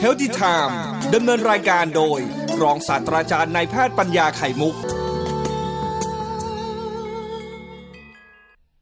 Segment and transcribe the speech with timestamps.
[0.00, 0.78] Healthy Time
[1.14, 2.20] ดำเนินรายการโดย
[2.62, 4.74] รองศาสตราจารย์นายแพทย์ปัญญาไข่มุก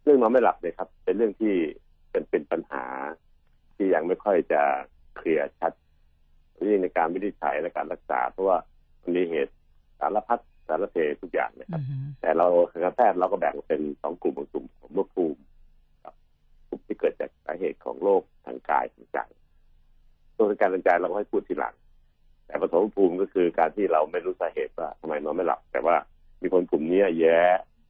[0.02, 1.54] เรื่องนอนไม่หลับเนี่ยครับ เป็นเรื่องที่
[2.10, 2.84] เป็นเป็นปัญหา
[3.76, 4.62] ที่ยังไม่ค่อยจะ
[5.16, 5.72] clear ชัด
[6.66, 8.56] นี่ในการวินิจฉัยและการรักษา เพราะว่า
[9.02, 9.54] มันมีเหตุ
[10.00, 11.82] สารพัดสารเพทุกอย่างนะครับ
[12.20, 15.49] แต่เราคณะแพทย์เราก็แบ่งเป็นสองกลุ่มกลุ่มของโรคภูมิกับ
[16.70, 19.18] กลุ่มที่เกิดจากสาเหตุของโรคทางกายทางใจ
[20.36, 21.74] ตัวทางการทางใจเราก็ให้พูดทีหลัง
[22.46, 25.96] แต่ปฐมภูมิก็คือการที่เราไม่รู้สาเหตุว่าทำไมนอนไม่หลับ แต่ว่า
[26.42, 27.40] มีคนกลุ่มนี้แย่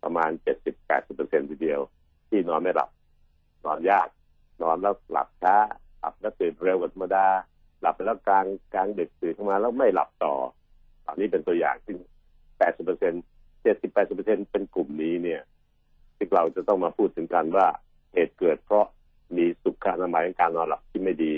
[0.05, 1.81] ประมาณเจ็ดสิบแปดสิบเปอร์เซ็นทีเดียว
[2.29, 2.91] ที่นอนไม่หลับ
[3.65, 4.09] นอนยาก
[4.63, 5.57] นอนแล้วหลับช้า
[6.01, 7.27] หลับแล้วตื่นเร็วกว่าธรรมดา
[7.81, 10.35] หลับไปแล้วกลางกลางดึกตื่นขึ้นมาแล้วไม่หลับต่อ
[11.07, 11.95] อันนี้เป็นตัวอย่างที่
[12.59, 13.13] แปดสิบเปอร์เซ็น
[13.63, 15.41] เจ็ดสิบแปดสิบเปอร์เซ็นเป็นกลุ่มนี้เนี่ย
[16.17, 17.67] ที่เราจะต้องมาพูดถึงกันว่า
[18.13, 18.87] เหตุเกิดเพราะ
[19.37, 21.35] มีสุขอนามัยการนอนหลับที่ไม่ดี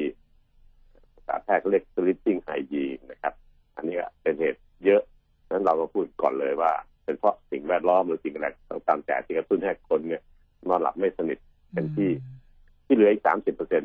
[1.15, 3.34] ภาษาแพทย์เรียก sleeping hygiene นะครับ
[3.77, 5.03] อันนี้เป็นเหตุเยอะ
[5.50, 6.73] นั้นเราก็พูดก่อนเลยว่า
[7.05, 10.23] เป็นเพราะสิ่งแวดล้อมหรือสิ่งอะไรต่างๆแต่ที่กระตุ้นให้คนเนี่ย
[10.69, 11.39] นอนหลับไม่สนิท
[11.73, 12.11] เป็นที่
[12.87, 13.83] ที่เหลืออีกสามสิบเปอร์เซ็น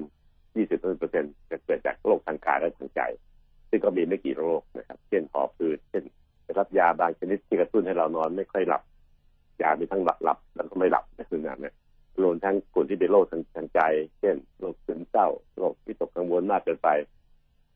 [0.55, 3.01] ยี่สิบเปอร์เซ็นจะเกิดจากโรคทางกายและทางใจ
[3.69, 6.03] ซึ่งก็มีไม่กี่โรคนะครับ เช่นหอบหืดเช่น
[6.43, 8.83] ได้รับยาบางชนิดที่กระตุ้นให้เรานอนไม่ค่อยหลับ
[9.61, 11.73] ยามีทั้งหลับหลับแล้วก็ไม่หลับในคืนนั้นเนี่ย
[12.23, 13.81] รวมทั้งกลุ่มที่เป็นโรคทางทางใจ
[14.19, 16.89] เช่นโรคซึมเศร้าโรควิตกกังวลมากเกินไป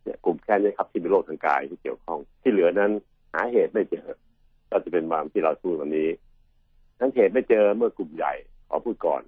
[0.03, 2.91] เนี่ยกลุ่มแค่นี้ครับที่เป็นโรคทางกายที่เกี่ยวข้อง ที่เหลือนั้น
[3.33, 4.07] หาเหตุไม่เจอ
[4.69, 6.09] ก็จะเป็นความที่เราพูดวันนี้
[6.99, 8.33] นั้นเหตุไม่เจอเมื่อกลุ่มใหญ่
[8.69, 9.21] ขอพูดก่อน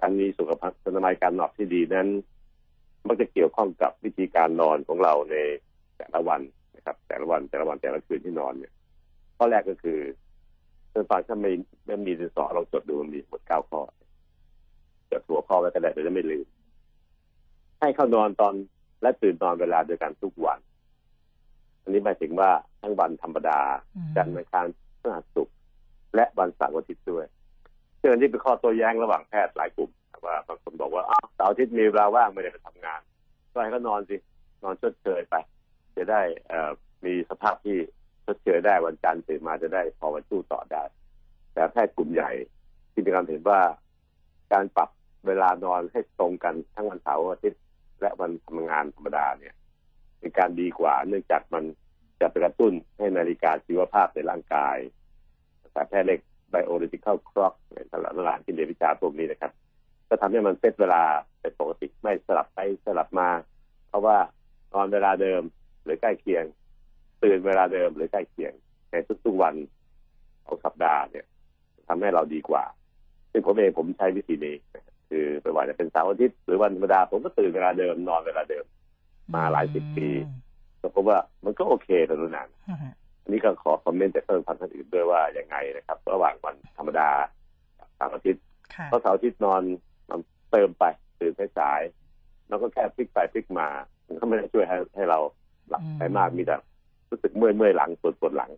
[0.00, 2.08] การมีสุขภาพอนามัยการนอนที่ดีนั้น
[3.06, 5.36] มักจะเกี่ยวข้องกับวิธีการนอนของเราใน
[5.96, 6.40] แต่ละวัน
[6.76, 8.72] นะครับ แต่ละวันแต่ละวันแต่ละคืนที่นอนเนี่ย
[9.36, 9.98] ข้อแรกก็คือ
[10.90, 11.52] เพื่อนฟังถ้าไม่
[11.86, 13.80] ไม่มีดินสอเราจดดูมันมีหมดเก้าข้อ
[15.10, 16.46] จดหัวข้อไว้ก็ได้แต่จะไม่ลืม
[17.80, 18.54] ให้เข้านอนตอน
[19.02, 20.58] และตื่นนอนเวลาเดียวกันทุกวัน
[21.82, 22.50] อันนี้หมายถึงว่า
[22.82, 23.58] ทั้งวันธรรมดา
[24.16, 24.66] จันทร์อังคาร
[25.00, 25.54] พฤหัสศุกร์
[26.14, 27.26] และวันเสาร์อาทิตย์ด้วย
[28.00, 29.90] ซึ่งอันนี้เป็นข้อโต้แย้งระหว่างแพทย์หลายกลุ่ม
[30.26, 33.00] ว่าบางคนบอกว่าอ้าวเสาร์อาทิตย์มีเวลาว่างไม่ได้ไปทำงาน
[33.52, 34.16] ก็ให้เขานอนสิ
[34.62, 35.34] นอนชดเชยไป
[35.96, 36.70] จะได้เอ่อ
[37.04, 37.78] มีสภาพที่
[38.26, 40.82] ชดเชยได้วันจันทร์ตื่นมาจะได้พอวันสู้ต่อได้
[41.52, 42.30] แต่แพทย์กลุ่มใหญ่
[42.92, 43.60] ที่มีการเห็นว่า
[44.52, 44.90] การปรับ
[45.26, 47.62] เวลานอนให้ตรงกันทั้งวันเสาร์อาทิตย์
[48.00, 49.54] และวันทำงานธรรมดาเนี่ย
[50.18, 51.64] เป็นการดีกว่า เนื่องจากมัน
[52.20, 54.76] จะไปกระตุ้นให้นาฬิกาชีวภาพในร่างกาย
[55.72, 56.20] แต่แพทย์เล็ก
[56.50, 59.52] ไบโอโลจิค a l clock ในตลาดตลาดที่เรียนวิชาพวกนี้นะครับ
[60.08, 61.02] ก็ทำให้มันเซตเวลา
[61.40, 63.28] เป็นปกติไม่สลับไปสลับมา
[63.88, 64.16] เพราะว่า
[64.72, 65.42] นอนเวลาเดิม
[65.84, 66.44] หรือใกล้เคียง
[67.22, 68.52] ตื่นเวลาเดิมหรือใกล้เคียง
[68.90, 68.94] ใน
[69.24, 69.54] ทุกๆวัน
[70.46, 71.26] ของสัปดาห์เนี่ย
[71.88, 72.64] ทำให้เราดีกว่า
[73.30, 78.64] ซึ่งผมเองผมใช้วิธีนี้นะครับ คือไม่ว่าจะเป็นเสาร์อาทิตย์หรือวันธรรมดาผมก็ตื่นเวลาเดิมนอนเวลาเดิม
[79.34, 80.08] มาหลายสิบปี
[80.80, 82.48] ก็พบว่ามันก็โอเคแต่รู้นาน
[83.22, 87.10] อันนี้ก็ขอคอมเมนต์จากเพื่อนพันท่านอื่นด้วยว่ายังไงนะครับ ระหว่างวันธรรมดา
[87.78, 88.42] กับเสาร์อาทิตย์
[88.86, 89.62] เพราะเสาร์อาทิตย์นอน
[90.08, 90.84] นอนเติมไป
[91.20, 93.68] ตื่นสายๆแล้วก็แค่พลิกไปพลิกมา
[94.06, 95.18] มันก็ไม่ได้ช่วยให้ให้เรา
[95.68, 96.56] หลับไปมากมีแต่
[97.10, 98.50] รู้สึกเมื่อยเมื่อยหลังปวดปวดหลัง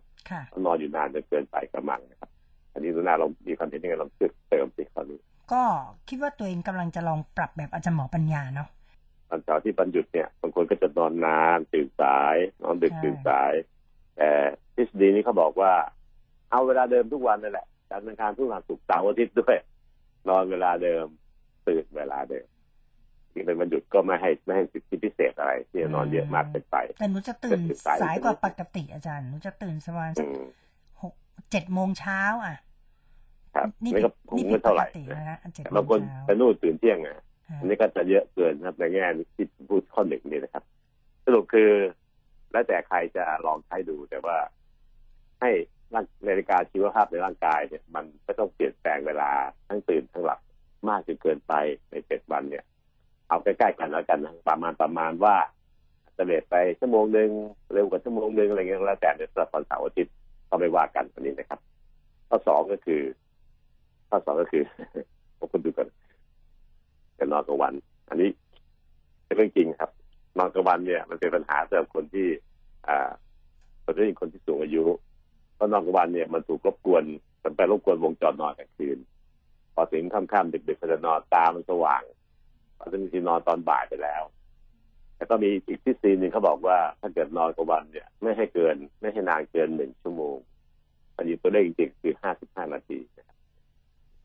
[0.65, 2.29] นอนอยู่นานจนเกินไปกระมังนะครับ
[2.73, 4.07] อันนี้ดูน่าเรามีความเห็นยังไงเรา
[4.49, 5.19] เติมสิคราวนี้
[5.51, 5.63] ก็
[6.07, 8.67] คิดว่าตัวเองกำลังจะลองปรับแบบอาจารย์หมอปัญญาเนาะ
[9.29, 13.53] วันเสาร์ที่บรรหยุดเนี่ยบางคนก็จะนอนนานตื่นสายนอนดึกตื่นสาย
[14.17, 14.29] แต่
[14.75, 15.73] ทฤษฎีนี้เขาบอกว่า
[16.49, 19.57] เอาเวลาเดิมทุกวันนั่นแหละจันทร์อังคารพฤหัสศุกร์เสาร์อาทิตย์ด้วย
[20.29, 21.05] นอนเวลาเดิม
[21.67, 22.47] ตื่นเวลาเดิม
[23.31, 30.27] ที่เป็นวันหยุดก็ไม่ให้ไม่ให้สิทธิพิเศษอะไร ที่จะนอนเยอะมากเกินไปแต่หนูจะตื่นสายกว่าปกติอาจารย์หนูจะตื่นประมาณสัก
[31.01, 31.13] หก
[31.51, 32.57] เจ็ดโมงเช้าอะ
[33.55, 37.19] ครับนี่ไม่ก็ผมไม่เท่าไหร่ปกตินะฮะเจ็ดโมบางงคนเช้าไปนู่นตื่นเที่ยงอะ
[37.59, 39.05] อันนี้ก็จะเยอะเกินนะครับในแง่
[39.35, 40.63] ที่พูดข้อหนึ่งนี่นะครับ
[41.25, 41.69] สรุปคือ
[42.51, 44.37] แล้วแต่ใครจะลองใช้ดูแต่ว่า
[45.41, 45.51] ให้
[45.93, 49.31] ร่างนาฬิกาชีวภาพในร่างกายเนี่ย มันก็ต้องเปลี่ยนแปลงเวลา
[49.67, 50.39] ทั้งตื่นทั้งหลับ
[50.87, 51.53] มากจนเกินไป
[51.91, 52.63] ในเจ็ดวันเนี่ย
[53.29, 55.35] เอาใกล้ๆกันแล้วกันนะประมาณประมาณว่า
[56.17, 57.29] จะเลทไปชั่วโมงหนึ่ง
[57.73, 60.13] เร็วกว่าชั่วโมงหนึ่งอะไรเงี้ยแล้วแต่ในสำหรับวันเสาร์อาทิตย์
[60.49, 61.59] ก็ไม่ว่ากันอันนี้นะครับ
[62.29, 63.01] ข้อสองก็คือ
[64.09, 64.63] ข้อสองก็คือ
[65.37, 65.87] พวกคุณดูกัน
[67.17, 67.73] จะนอนกลางวัน
[68.09, 68.29] อันนี้
[69.25, 69.91] เป็นเรื่องจริงครับ
[70.37, 72.27] นอนกลางวันเนี่ย มันเป็นปัญหาสำหรับคนที่
[72.87, 73.09] อ่า
[73.81, 74.83] โดยเฉพาะคนที่สูงอายุ
[75.55, 77.03] เพราะนอนกลางวันเนี่ยมันถูกรบกวน
[77.43, 78.97] มันไปรบกวนวงจรนอนกลางคืน
[79.73, 82.03] พอถึงค่ำๆดึกๆก็จะนอนตามันสว่าง
[82.77, 84.23] พอถึงทีนอนตอนบ่ายไปแล้ว
[85.15, 90.37] แต่ก็มีอีกทฤษฎีหนึ่งเขาบอกว่า ถ้าเกิดนอนกลางวันเนี่ย ไม่ให้เกิน ไม่ให้นานเกินหนึ่งชั่วโมง
[91.15, 92.99] อันนี้ตัวเลขจริงๆคือห้าสิบห้านาที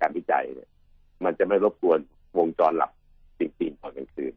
[0.00, 0.70] การวิจัยเนี่ย
[1.24, 1.98] มันจะไม่รบกวน
[2.38, 2.90] วงจรหลับ
[3.38, 4.32] จริงๆตอนกลางคืน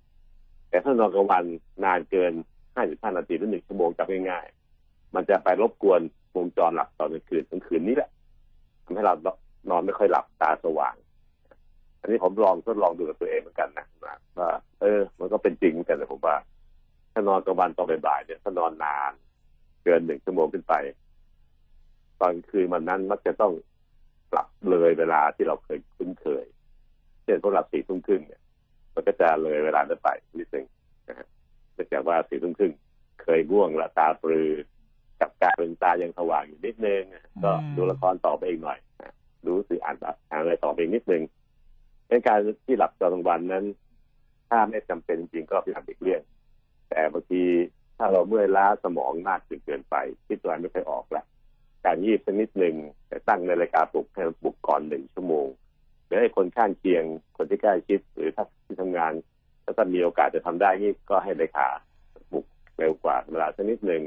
[0.69, 1.43] แต่ถ้านอนกลางวัน
[1.85, 2.33] นานเกิน
[2.75, 6.01] ห้าสิบห้านาทีหรือหนึ่งชั่วโมงจับง่ายๆ มันจะไปรบกวน
[6.35, 8.09] วงจรหลับตอนกลางคืนกลางคืนนี้แหละ
[8.85, 9.13] ทำให้เรา
[9.69, 10.95] นอนไม่ค่อยหลับตาสว่าง
[11.99, 13.85] อันนี้ผมลองทดลองดูกับตัวเองเหมือนกันนะ
[14.39, 14.51] ว่า
[14.81, 16.35] เออ มันก็เป็นจริงเหมือนกันนะผมว่า
[17.13, 19.11] ถ้านอนกลางวันตอนบ่ายเนี่ยถ้านอนนาน
[19.83, 20.73] เกินหนึ่งชั่วโมงขึ้นไป
[22.21, 23.53] ตอนคืนมันนั้นมักจะต้อง
[24.31, 26.45] หลับเลยเวลาที่เราเคยคุ้นเคย
[27.23, 28.41] เช่นพวกหลับสี่ทุ่มครึ่งเนี่ย
[28.93, 30.09] มันก็จะเลยเวลานั้นไป
[30.39, 30.65] นิดนึง
[31.07, 31.27] นะฮะ
[31.73, 32.73] เนื่องจากว่าสี่ทุ่มครึ่ง
[33.23, 34.51] เคยง่วงละตาปรือ
[35.21, 37.03] กับการเป็นตายังสว่างอยู่นิดนึง
[37.43, 38.79] ก็ดูละครต่อไปอีกหน่อย
[39.45, 41.23] ดูสื่ออ่านอ่านอะไรต่อไปอีกนิดนึง
[42.09, 43.65] ในการที่หลับตอนกลางวันนั้น
[44.49, 46.21] ถ้าไม่จำเป็นจริงก็พยายามหลีกเลี่ยง
[46.89, 47.43] แต่บางที
[47.97, 49.95] ถ้าเราเมื่อยล้าสมองมากจนเกินไป
[50.27, 51.25] คิดตัวไม่ค่อยออกแล้ว
[51.87, 52.75] การยีบสักนิดหนึ่ง
[53.07, 55.47] แต่ตั้งในรายการปลุกให้ปลุกก่อนหนึ่งชั่วโมง
[56.05, 57.03] หรือให้คนข้างเคียง
[57.37, 59.11] คนที่ใกล้ชิดหรือถ้าที่ทำงาน
[59.77, 61.67] ถ้ามีโอกาสจะทำได้นี่ก็ให้เลขา
[62.31, 62.45] ปลุก
[62.77, 64.03] เร็วกว่าเวลาสักนิดหนึ่ง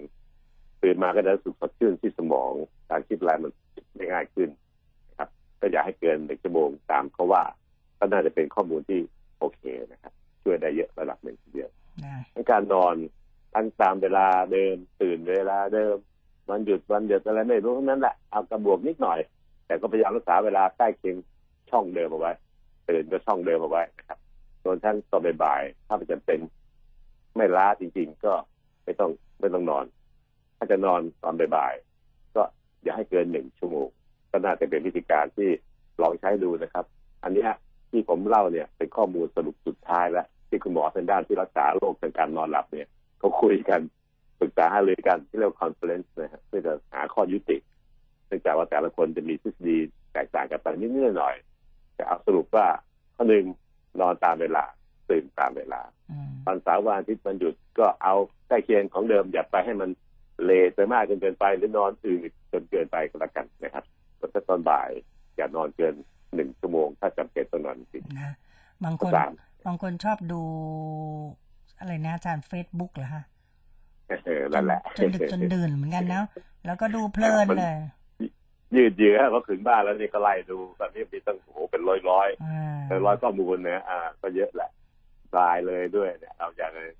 [0.82, 2.52] ตื่นมาก็จะรู้สึกสดชื่นที่สมอง
[2.90, 3.52] การคิดอะไรมัน
[3.96, 4.48] ได้ง่ายขึ้น
[5.08, 5.28] นะครับ
[5.60, 7.44] ก็อย่าให้เกินหนึ่งชั่วโมงตามเขาว่า
[7.98, 9.00] ก็น่าจะเป็นข้อมูลที่
[9.38, 9.62] โอเค
[9.92, 10.12] นะครับ
[10.42, 11.70] ช่วยได้เยอะระดับหนึ่งทีเดียว
[12.50, 12.94] การนอน
[13.54, 15.96] ตั้งตามเวลาเดิมตื่นเวลาเดิม
[16.50, 19.18] วันหยุดวันหยุดอะไรไม่รู้ทั้งนั้นแหละเอากระบวกนิดหน่อย
[19.66, 21.16] แต่ก็พยายามรักษาเวลาใกล้เคียง
[21.70, 22.32] ช่องเดิมเอาไว้
[22.88, 24.18] ตื่นก็ช่องเดิมเอาไว้นะครับ
[24.62, 26.40] ส่วนท่านตอนบ่ายๆถ้ามันจะเป็น
[27.36, 28.32] ไม่ล้าจริง ๆ ก็
[28.84, 29.10] ไม่ต้อง
[29.40, 29.84] ไม่ต้องนอน
[30.56, 32.42] ถ้าจะนอนตอนบ่ายๆก็
[32.82, 33.88] อย่าให้เกินหนึ่งชั่วโมง
[34.30, 35.48] ก็น่าจะเป็นวิธีการที่
[36.02, 36.84] ลองใช้ดูนะครับ
[37.22, 37.46] อันนี้
[37.90, 42.88] ที่ผมเล่าเนี่ยเป็นข้อมูลสรุปสุดท้ายแล้วที่คุณหมอทางด้านที่รักษาโรคทางการนอนหลับเนี่ย
[43.18, 43.80] เขาคุยกัน
[44.40, 47.58] ปรึกษาหารือกันที่เรียกว่าคอนเฟอเรนซ์นะฮะเพื่อจะหาข้อยุติ
[48.26, 49.76] เนื่องจากว่าแต่ละคนจะมีทฤษฎี
[50.12, 51.36] แตกต่างกันไปนิดหน่อย
[51.94, 52.66] แต่เอาสรุปว่า
[53.16, 53.44] ข้อหนึ่ง
[54.00, 54.64] นอนตามเวลา
[55.10, 55.80] ตื่นตามเวลา
[56.46, 58.14] วันเสาร์วันอาทิตย์วันหยุดก็เอา
[58.48, 59.90] ใกล้เคียงของเดิมอย่าไปให้มัน
[60.44, 62.20] เลไปมากจนเกินไปหรือนอนอื่น
[62.52, 63.84] จนเกินไปก็แล้วกันนะครับ
[64.34, 64.90] ถ้าตอนบ่าย
[65.36, 65.94] อย่านอนเกิน
[66.34, 68.34] หนึ่งชั่วโมง ถ้าจำเป็นต้องนอนจริงนะ
[68.84, 69.12] บางคน
[69.66, 70.40] บางคนชอบดู
[71.78, 73.39] อะไรนะอาจารย์เฟซบุ๊กเหรอฮะเออ
[74.54, 76.24] นั่นแหละจนดึกจนดื่นเหมือนกันนะ
[76.66, 77.76] แล้วก็ดูเพลินเลย
[78.76, 82.28] ยืดเยื้อพอถึงบ้านแล้วนี่ก็ไล่ดูตอนนี้มีตั้งโอ้เป็นร้อยร้อย
[82.86, 84.70] เป็นร้อยข้อมูลเนี่ยอ่า ก็เยอะแหละ
[85.36, 86.94] ตายเลยด้วยเนี่ยเอาอย่างเลย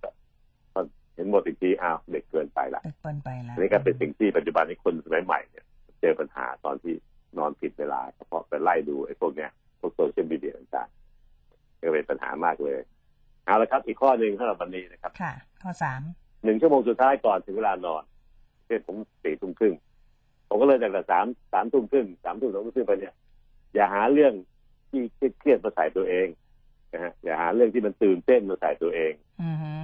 [1.15, 5.65] เห็นหมดอีกทีอ้าวเด็กเกินไปละเด็กเกินไปแล้วนี่ก็เป็นสิ่งที่ปัจจุบันนี้คนสมัยใหม่เนี่ย
[6.01, 6.95] เจอปัญหาตอนที่
[7.39, 9.51] นอนผิดเวลาเฉพาะไปไล่ดูไอ้พวกเนี้ย
[9.81, 12.81] พวกโซเชียลมีเดียต่างๆก็เป็นปัญหามากเลย
[13.45, 15.33] เอาละครับ อีกข้อหนึ่งสำหรับวันนี้นะครับ ค่ะ
[15.63, 16.03] ข้อสาม
[16.45, 18.03] หนึ่งชั่วโมงสุดท้ายก่อนถึงเวลานอน
[18.67, 19.75] เช่นผมสี่ทุ่มครึ่ง
[20.49, 23.15] ผมก็เลยจากแต่สามสามทุ่มครึ่งสามทุ่มสองทุ่มครึ่งไปเนี่ย
[23.75, 24.33] อย่าหาเรื่อง
[24.91, 25.03] ที่
[25.39, 26.29] เครียดมาใส่ตัวเอง
[26.93, 29.13] นะฮะอย่าหาเรื่องที่มันตื่นเต้นมาใส่ตัวเอง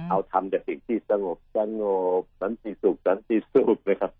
[0.09, 1.83] เอาทำแต่สิ่งที่สงบสง
[2.19, 4.11] บสันติสุขสันติสุขนะครับ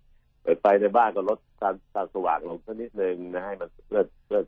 [0.42, 4.45] เปิดไฟในบ้านก็ลดการการสว่างลงสักนิดนึงนะให้มันเลื่อนเลื่อน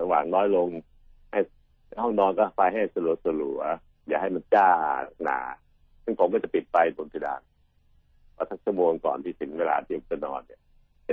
[0.00, 0.68] สว่างน้อยลง
[1.32, 1.40] ให้
[2.02, 3.60] ห้องนอนก็ไฟให้สลัวสลัว
[4.08, 4.68] อย่าให้มันจ้า
[5.22, 5.38] หนา
[6.04, 7.40] ซึ่งผมก็จะปิดไฟบนเพดาน
[8.36, 10.60] พอสักชั่วโมงก่อนที่ถึงเวลาที่จะนอนเนี่ย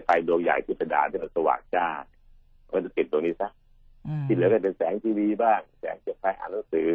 [0.05, 1.87] ไฟดวงใหญ่ที่เพดานที่มันสว่างจ้า
[2.69, 3.49] ก็จะปิดตรงนี้ซะ
[4.27, 6.89] ที่เหลือก็เป็นแสงทีวีบ้าง แสงจากไฟอ่านหนังสือ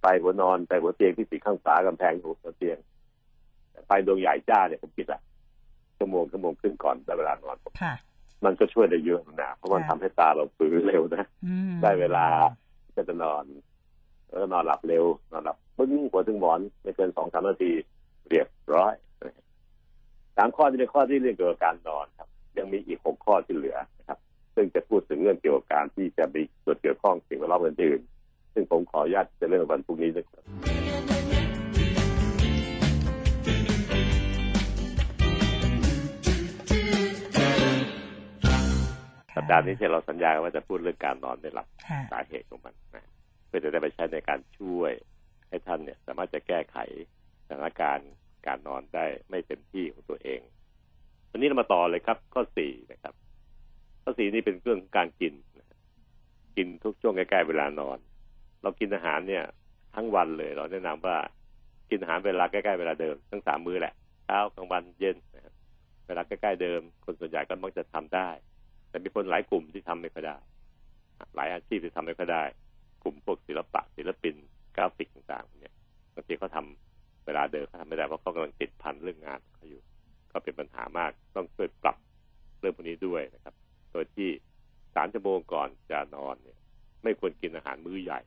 [0.00, 2.78] ไฟหัวนอนไฟหัวเตียงที่ติดข้างฝากำแพงหัวเตียง
[3.86, 5.20] ไฟดวงใหญ่จ้าเนี่ยผมปิดละ
[5.98, 7.56] ชั่วโมงชั่วโมงขึ้นก่อนแต่เวลานอน
[8.44, 11.24] มันก็ช่วยได้เยอะนะเพราะมันทำให้ตาเราฟื้นเร็วนะ
[11.82, 12.26] ได้เวลา
[12.96, 13.44] ก็จะนอน
[14.32, 17.72] แล้วนอนหลับเร็วนอนหลับปึ้งหัวถึงหมอนไม่เกินสองสามนาที
[18.28, 18.94] เรียบร้อย
[20.36, 24.18] สามข้อที่เป็นข้อที่เรื่องเกี่ยวกับการนอนครับ ยังมีอีกหกข้อที่เหลือนะครับ
[24.54, 30.42] ซึ่งจะพูดถึงเรื่องเกี่ยวกับการที่จะมีส่วนเกี่ยวข้องสิ่งแวดล้อมอื่นๆซึ่งผมขออนุญาตจะเรื่องวันพรุ่งนี้นะครับ
[39.36, 41.66] สัปดาห์นี้ที่เราสัญญาว่าจะพูดเรื่องการนอนไม่หลับ
[42.12, 44.92] สาเหตุของมันนะเพื่อจะได้ไปใช้ในการช่วย
[45.48, 46.76] ให้ท่านเนี่ย สามารถจะแก้ไข
[47.46, 48.10] สถานการณ์
[48.46, 50.40] การนอนได้ไม่เต็มที่ของตัวเอง
[51.30, 53.14] วันนี้เรามาต่อเลยครับ ข้อสี่นะครับ
[54.02, 55.34] ข้อสี่นี่เป็นเรื่องการกิน
[56.56, 57.98] กินทุกช่วงใกล้ๆเวลานอน
[58.62, 59.44] เรากินอาหารเนี่ย
[59.94, 61.16] ทั้งวันเลย เราแนะนำว่า
[61.90, 63.94] กินอาหารเวลาใกล้ๆเวลาเดิมทั้งสามมื้อแหละ
[64.24, 65.54] เช้ากลางวันเย็นนะครับ
[66.06, 68.28] เวลาใกล้ๆเดิม คนส่วนใหญ่ก็มักจะทำได้
[68.88, 70.36] แต่มีคนหลายกลุ่มที่ทำไม่ค่อยได้
[71.36, 72.44] หลายอาชีพที่ทำไม่ค่อยได้
[73.02, 74.34] กลุ่มพวกศิลปะศิลปิน
[74.76, 75.74] กราฟิกต่างๆเนี่ย
[76.14, 76.64] บางทีเขาทา
[77.26, 79.80] เวลาเดินเขาทำไม่ได้เพราะเขากำลังติดพันเรื่องงานเขาอยู่
[80.32, 81.96] ก็เป็นปัญหามากต้องช่วยปรับ
[82.60, 83.54] เรื่องพวกนี้ด้วยนะครับ
[83.92, 84.28] โดยที่
[84.94, 86.58] สามชั่วโมงก่อนจะนอนเนี่ย
[87.02, 88.20] ไม่ควรกินอาหารมื้อใหญ่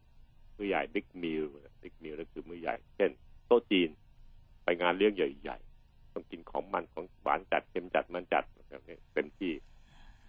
[0.57, 1.43] มื้อใหญ่ big meal
[1.81, 3.11] big meal นั่นคือมื้อใหญ่ เช่น
[3.47, 3.89] โต๊ะจีน
[4.63, 9.53] ไปงานเลี้ยงใหญ่ๆต้องกินของมันของหวานจัดเค็มจัดมันจัดแบบนี้เต็มที่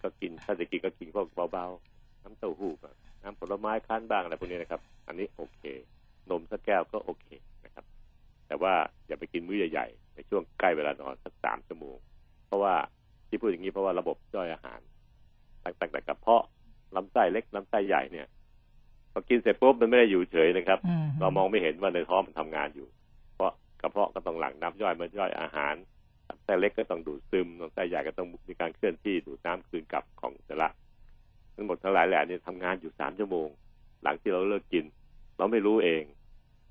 [0.01, 2.71] ก็กินถ้าจะกินก็กินพวกเบาๆน้ำเต้าหู้
[3.23, 5.61] น้ำผลไม้คั้นบ้างอะไรพวกนี้นะครับ อันนี้โอเค
[6.29, 7.27] นมสักแก้วก็โอเค
[7.65, 7.85] นะครับ
[8.47, 8.73] แต่ว่า
[9.07, 11.97] อย่าไปกินมื้อใหญ่ๆ ในช่วงใกล้เวลานอนสักสามชั่วโมง
[12.47, 12.73] เพราะว่า
[13.27, 14.79] ที่พูดอย่างนี้เพราะว่าระบบย่อยอาหาร
[15.79, 16.43] ตั้งแต่กระเพาะ
[16.95, 18.27] ลำไส้เล็กลำไส้ใหญ่เนี่ย
[19.11, 20.79] พอกินเสร็จปุ๊บมันไม่ได้อยู่เฉยนะครับ
[21.19, 22.87] เรามองไม่เห็นว่าในท้องมันทำงานอยู่
[23.35, 25.75] เพราะกระเพาะก็ต้องหลั่งน้ำย่อยมันย่อยอาหาร
[26.29, 30.67] ลำไส้เล็กก็ต้องดูดซึมลำไส้ใหญ่ก็ต้องมีการเคลื่อนที่ดูดน้ำคืนกลับของอุจจาระ
[31.57, 33.47] ทั้งหมดทั้งหลายแหล่นี่ทำงานอยู่สามชั่วโมง
[34.03, 34.85] หลังที่เราเลิกกิน
[35.37, 36.03] เราไม่รู้เอง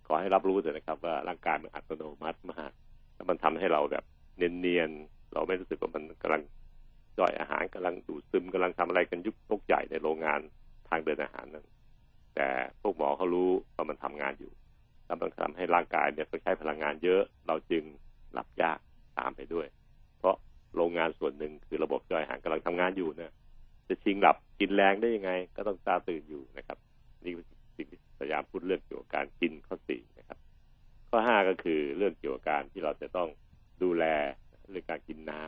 [0.07, 2.73] ขอให้รับรู้เถอะนะครับ ว่าร่างกายมันอัตโนมัติมาก
[3.15, 4.05] แล้วมันทำให้เราแบบ
[4.37, 6.43] เนียนๆเราไม่รู้สึกว่ามันกำลัง
[7.19, 10.41] ย่อยอาหารกำลังดูดซึมกำลังทำอะไรกันยุบพกใหญ่ในโรงงาน
[10.89, 11.67] ทางเดินอาหารนั้น
[12.35, 12.49] แต่
[12.81, 14.53] พวกหมอเขารู้ว่ามันทำงานอยู่
[15.07, 17.85] แล้วมันทำให้ร่างกายเนี่ยต้องใช้พลังงานเยอะ เราจึง
[18.33, 18.79] หลับยาก
[19.19, 19.67] ตามไปด้วย
[20.19, 20.37] เพราะ
[20.77, 23.33] โรงงานส่วนหนึ่งคือระบบย่อยอาหารกำลังทำงานอยู่เนี่ย
[23.89, 26.79] จะชิงหลับ กินแรงได้ยังไง ก็ต้องตาตื่นอยู่นะครับ
[27.25, 27.33] นี่
[27.77, 30.39] สิ่งที่พยายามพูดเรื่องเกี่ยวกับการกินข้อสี่นะครับ
[31.11, 33.29] ข้อห้าก็คือเรื่องเกี่ยวกับการที่เราจะต้อง
[33.83, 34.05] ดูแล
[34.71, 35.43] เรื่องการกินน้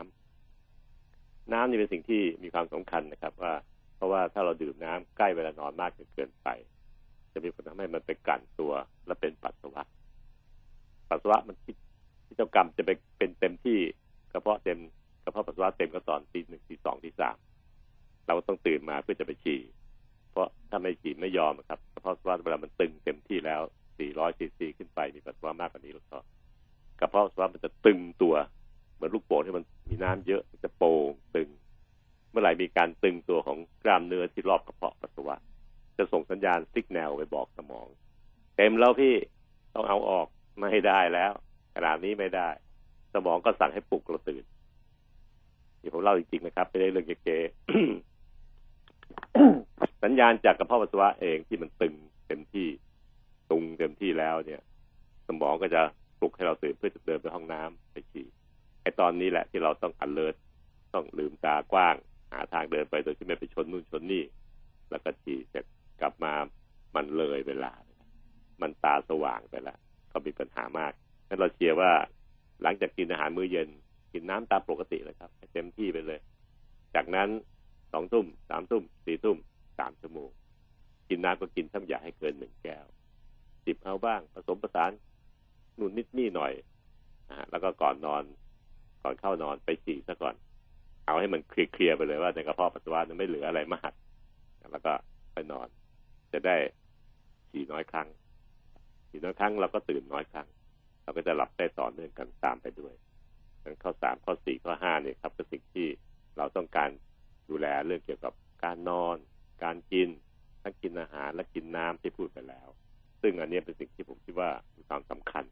[0.72, 3.54] ำน้ำนี่เป็นสิ่งที่มีความสำคัญนะครับ ว่า
[3.96, 6.48] เพราะว่าถ้าเราดื่มน้ำใกล้เวลานอนมากจนเกินไป
[7.32, 8.72] จะมีผลทำให้มันไปกลั่นตัว
[9.06, 9.82] และเป็นปัสสาวะ
[11.10, 11.56] ปัสสาวะมัน
[12.28, 13.78] พิจกรรมจะไปเป็นเต็มที่
[14.32, 14.78] กระเพาะเต็ม
[15.22, 17.36] กระเพาะปัสสาวะเต็มก็ตอนตีหนึ่งตีสองตีสาม
[18.28, 19.60] เราต้องตื่นมาเพื่อจะไปฉี่
[20.30, 23.60] เพราะถ้าไม่ฉี่ไม่ยอมครับกระเพาะปัสสาวะเวลามันตึงเต็มที่แล้ว
[23.98, 26.18] 400ซีซีขึ้นไปมีปัสสาวะมากกว่านี้แล้วก็
[27.00, 28.34] กระเพาะปัสสาวะมันจะตึงตัว
[28.94, 31.48] เหมือนลูกโป่งที่มันมีน้ำเยอะมันจะโป่งตึง
[32.30, 35.36] เมื่อไหร่มีการตึงตัวของกล้ามเนื้อที่รอบกระเพาะปัสสาวะ
[35.98, 37.86] จะส่งสัญญาณ signal ไปบอกสมอง
[38.56, 39.14] เต็มแล้วพี่
[39.74, 40.26] ต้องเอาออก
[40.60, 41.32] ไม่ได้แล้ว
[41.74, 42.48] ขนาดนี้ไม่ได้
[43.14, 44.44] สมองก็สั่งให้ปลุกเราตื่น
[45.78, 48.17] เดี๋ยวผมเล่าจริงๆนะครับไปได้เรื่องเก๋ๆ
[50.02, 51.94] สัญญาณจากกระเพาะปัสสาวะเองที่มันตึง
[52.28, 52.68] เต็มที่
[53.50, 54.62] ตุงเต็มที่แล้วเนี่ย
[55.26, 55.82] สมองก็จะ
[56.18, 58.26] ปลุกให้เราตื่นเพื่อจะเดินไปห้องน้ำไปฉี่
[58.82, 60.36] ไอตอนนี้แหละที่เราต้อง alert
[60.94, 61.94] ต้องลืมตากว้าง
[62.32, 64.24] หาทางเดินไปโดยที่ไม่ไปชนนู่นชนนี่
[64.90, 65.64] แล้วก็ฉี่เสร็จ
[66.00, 66.32] กลับมา
[66.94, 67.72] มันเลยเวลา
[68.62, 69.78] มันตาสว่างไปแล้ว
[70.12, 70.92] ก็มีปัญหามาก
[71.28, 71.90] งั้นเราเชียร์ว่า
[72.62, 73.68] หลังจากกินอาหารมื้อเย็น
[74.12, 76.20] กินน้ำตามปกติเลยครับเต็มที่ไปเลย
[76.94, 77.28] จากนั้น
[77.92, 79.38] สองทุ่มสามทุ่มสี่ทุ่ม
[79.78, 80.30] สามชั่วโมง
[81.08, 82.84] กินน้ำก็กินทั้งอย่าให้เกินหนึ่งแก้ว
[83.64, 84.90] จิบเอาบ้างผสมประสาน
[85.78, 86.52] นู่นนิดนี่หน่อย
[87.30, 88.22] นะแล้วก็ก่อนนอน
[89.02, 90.34] ก่อนเข้านอนไปฉี่ซะก่อน
[91.06, 93.92] เอาให้มันเคลียร์ไปเลยว่าในกระเพาะปัสสาวะไม่เหลืออะไรมาก
[94.72, 94.92] แล้วก็
[95.32, 95.68] ไปนอน
[96.32, 96.56] จะได้
[97.50, 98.08] ฉี่น้อยครั้ง
[99.08, 100.48] ฉี่น้อยครั้งเราก็ตื่นน้อยครั้ง
[101.02, 102.94] เราก็จะหลับได้ต่อเนื่องกันตามไปด้วย
[103.64, 105.86] ดังข้อสามข้อสี่ข้อห้าเนี่ยครับเป็นสิ่งที่
[106.36, 106.90] เราต้องการ
[107.48, 108.32] ดูแลเรื่องเกี่ยวกับ
[108.64, 109.16] การนอน
[109.64, 110.08] การกิน
[110.62, 112.68] ทั้งกินอาหารและกินน้ำที่พูดไปแล้ว
[113.22, 115.44] ซึ่งอันนี้เป็นสิ่งที่ผมคิดว่ามีความสำคัญ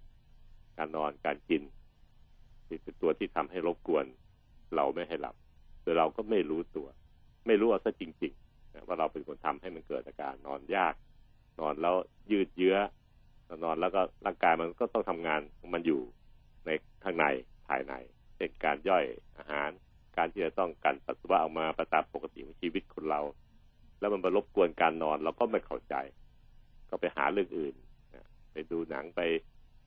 [0.77, 1.63] การนอนการกิน
[2.69, 4.07] นี่เป็นตัวที่ทำให้รบกวน
[4.77, 5.35] เราไม่ให้หลับ
[5.83, 6.89] โดยเราก็ไม่รู้ตัว
[7.47, 10.95] ไม่รู้เอาซะจริงๆว่าเราเป็นคนทำให้มันเกิดอาการนอนยาก
[11.61, 11.97] นอนแล้ว
[12.31, 12.77] ยืดเยื้อ
[13.65, 15.41] นอนแล้วก็ร่างกายมันก็ต้องทำงาน
[15.75, 16.01] มันอยู่
[16.67, 16.71] ใน
[17.05, 17.27] ข้างใน
[17.69, 17.95] ภายใน
[18.37, 19.05] เช่นการย่อย
[19.39, 19.71] อาหาร
[20.17, 23.21] การที่จะต้องการปัสสาวะออกมาประตามปกติของชีวิตคนเรา
[24.01, 25.95] แล้วมันมารบกวนการนอนเราก็ไม่เข้าใจ
[26.91, 27.75] ก็ไปหาเรื่องอื่น
[28.53, 29.21] ไปดูหนังไป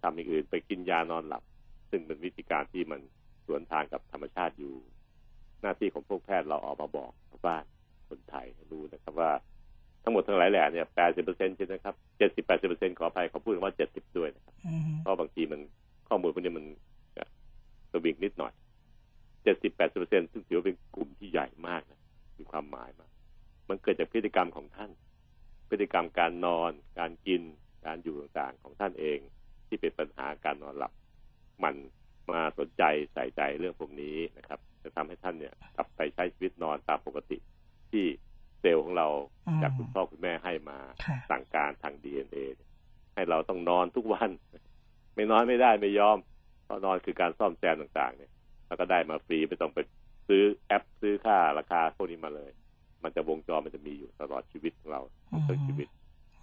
[0.02, 1.44] ทำอย่างอื่น ไปกินยานอนหลับ
[1.90, 3.00] ซึ่งเป็นวิธีการที่มัน
[3.46, 4.74] สวนทางกับธรรมชาติอยู่
[5.62, 7.64] หน้าที่ของพวกแพทย์เราออกมาบอกชาวบ้าน
[8.10, 9.32] คนไทยรู้นะครับว่า
[10.04, 14.56] ทั้งหมดทั้งหลายแหล่เนี่ยแปดสิบเปอร์เซ็นต์ใช่ไหมครับเจ็ดสิบแปดสิบเปอร์เซ็นต์ขออภัยเขาพูดว่าเจ็ดสิบด้วยนะครับ
[15.02, 15.60] เพราะบางทีมัน
[16.08, 16.66] ข้อมูลพวกนี้มัน
[17.92, 18.54] สวิงนิดหน่อย
[19.44, 22.00] เจ็ดสิบแปดสิบเปอร์เซ็นต์ซึ่งถือว่าเป็นกลุ่มที่ใหญ่มากนะ
[22.38, 23.10] มีความหมายมาก
[23.70, 24.92] มันเกิดจากพฤติกรรมของท่าน
[25.70, 27.42] พฤติกรรมการนอน การกิน
[27.86, 29.20] การอยู่ต่างๆของท่านเอง
[29.68, 30.94] ที่เป็นปัญหาการนอนหลับ
[31.64, 31.76] มัน
[32.32, 37.38] มาสนใจใส่ใจเรื่องพวกนี้นะครับ จะทำให้ท่านเนี่ยกลับไปใช้ชีวิตนอนตามปกติ
[37.92, 38.06] ที่
[38.60, 39.08] เซลล์ของเรา
[39.62, 40.78] จากคุณพ่อคุณแม่ให้มา
[41.30, 42.40] สั่งการทางดีเอ็นเอ
[43.16, 44.30] ให้เราต้องนอนทุกวัน
[45.16, 46.18] ไม่นอนไม่ได้ไม่ยอม
[46.66, 48.32] เพราะนอนคือการซ่อมแซมต่างๆ เนี่ย
[48.70, 49.80] แล้วก็ได้มาฟรีไม่ต้องไป
[50.28, 52.52] ซื้อแอปซื้อค่าราคาพวกนี้มาเลย
[53.04, 55.02] มันจะวงจรมันจะมีอยู่ตลอดชีวิตของเรา
[55.48, 55.88] ทั้งชีวิต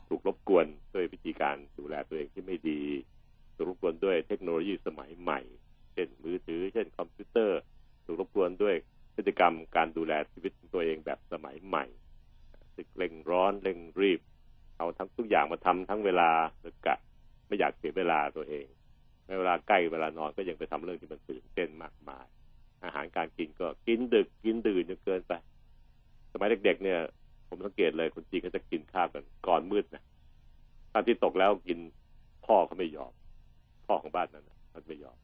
[0.09, 2.83] ถูกรบกวนด้วยวิธีการดูแลตัวเองที่ไม่ดี
[3.55, 5.41] ถูกรบกวนด้วยเทคโนโลยีสมัยใหม่
[5.93, 7.61] เช่นมือถือ เช่นคอมพิวเตอร์
[8.05, 8.75] ถูกรบกวนด้วย
[9.15, 11.85] พฤติกรรมการดูแลชีวิตตัวเองแบบสมัยใหม่
[12.77, 14.21] สึกเร่งร้อนเร่งรีบ
[14.79, 16.31] เอาทั้งทุกอย่างมาทำทั้งเวลา
[16.61, 16.97] หรือกะ
[17.47, 18.67] ไม่อยากเสียเวลาตัวเอง
[19.27, 22.27] ในเวลาใกล้เวลานอนก็ยังไปทำเรื่องที่มันตื่นเต้นมากมาย
[22.85, 25.33] อาหารการกินก็กินดึกกินดื่นจนเกินไป
[26.33, 26.99] สมัยเด็ก ๆ เนี่ย
[27.49, 30.03] ผมสังเกตเลยคนจีนเขาจะกินข้าวกันก่อนมืดนะ
[30.93, 31.79] ตอนที่ตกแล้วกิน
[32.47, 33.13] พ่อเขาไม่ยอม
[33.87, 35.17] พ่อของบ้านนั้นมันไม่ยอม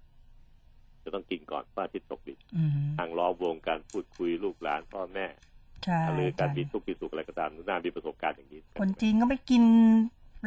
[1.03, 5.27] จะต้องกินก่อนพระอาทิตย์ตกดินอืมทางล้อมวงการพูดคุยลูกหลานพ่อแม่
[5.85, 9.63] ใช่หรือการอาจารมีย์ทุกข์มีสุขอะไรก็ตามน่ามีประสบการณ์อย่างนี้ คนจีนก็ไม่กิน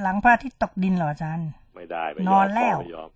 [0.01, 3.09] หลังพระอาทิตย์ตกดินเหรออาจารย์ ไม่ได้ไม่ยนออมนแล้พ่อวไม่ยอม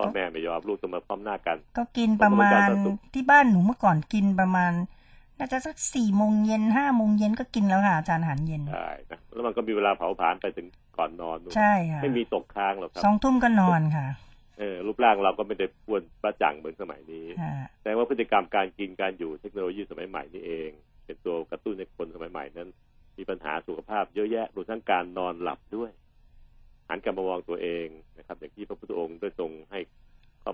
[0.00, 4.72] พ่อแม่ไม่ยอมลูกต้องมาพร้อมหน้ากัน ก็กินประมาณผมก็เหมือนกันที่บ้านหนูเมื่อก่อนกินประมาณ
[5.38, 10.66] น่าจะสักสี่โมงเย็นห้าโมงเย็นก็กินแล้วค่ะอาจารย์อาหารเย็นใช่นะแล้วมันก็มีเวลาเผาผลาญไปถึง
[10.96, 14.06] ก่อนนอนด้วยใช่ค่ะไม่มีตกค้างหรอกครับสองทุ่มก็นอนค่ะ
[14.58, 20.70] เออรูปร่างเราก็ไม่ได้อ้วนประจังเหมือนสมัยนี้ค่ะแต่ว่าพฤติกรรมการกินการอยู่เทคโนโลยีสมัยใหม่นี่เอง
[21.06, 22.68] เป็นตัวกระตุ้นให้คนสมัยใหม่นั้น
[23.18, 25.90] มีปัญหาสุขภาพเยอะแยะรวมทั้งการนอนหลับด้วย
[26.90, 27.86] หันกลับมามองตัวเอง
[28.18, 29.80] นะครับ อย่างที่พระพุทธองค์ได้ทรงให้
[30.42, 30.52] ข้อ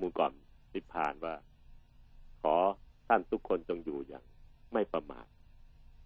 [0.00, 0.32] มูลก่อน
[0.74, 1.34] นิพพานว่า
[2.42, 2.54] ขอ
[3.08, 4.24] ท่านทุกคนจงอยู่อย่าง
[4.72, 5.26] ไม่ประมาท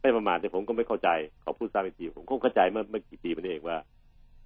[0.03, 1.09] ไม่ประมาทแต่ผมก็ไม่เข้าใจ
[1.45, 3.79] ขอพูดซ้ำอีกทีผมคงเข้าใจเมื่อไม่กี่ปีมานี้เองว่า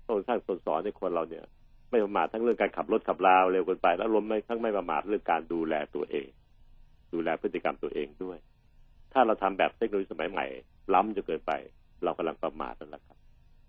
[0.04, 1.44] พระองค์ท่านทรงสอนให้คนเราเนี่ย
[1.90, 6.28] ไม่ประมาททั้งเรื่องการขับรถขับราเร็วเกินไป แล้วรวมไม่ทั้งไม่ประมาทเรื่องการดูแลตัวเอง
[7.12, 8.38] ดูแลพฤติกรรมตัวเองด้วย
[9.12, 10.46] ถ้าเราทำแบบเทคโนโลยีสมัยใหม่
[10.94, 11.52] ล้ำจะเกินไป
[12.04, 13.18] เรากำลังประมาทนั่นแหละครับ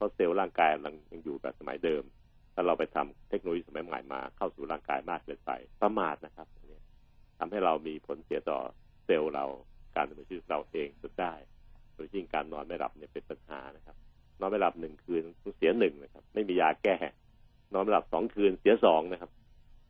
[0.04, 2.04] ราะเซลล์ร่างกายยังยังอยู่แบบสมัยเดิม
[2.54, 6.80] ถ้าเราไปทำเทคโนโลยีสมัยใหม่มาเข้าสู่ร่างกายมากเกินไปประมาทนะครับนี้
[7.40, 8.60] ทำให้เรามีผลเสียต่อ
[9.06, 9.46] เซลล์เรา
[9.96, 11.34] การดำเนินชีวิตเราเองจนได้
[11.94, 13.96] โดยยิ่งการนอนไม่หลับเนี่ยเป็นปัญหานะครับ
[14.40, 15.24] นอนไม่หลับหนึ่งคืน
[15.58, 16.96] เสียหนึ่งนะครับ ไม่มียาแก้
[17.74, 19.32] นอนไม่หลับสองคืนเสียสองนะครับ